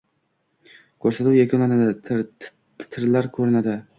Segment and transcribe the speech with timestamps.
[1.05, 3.79] Ko‘rsatuv yakunlanadi, titrlar ko‘rinadi.